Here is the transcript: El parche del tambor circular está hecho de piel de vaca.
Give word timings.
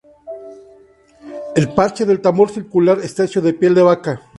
El 1.55 1.69
parche 1.75 2.07
del 2.07 2.21
tambor 2.21 2.49
circular 2.49 3.01
está 3.03 3.23
hecho 3.25 3.39
de 3.39 3.53
piel 3.53 3.75
de 3.75 3.83
vaca. 3.83 4.19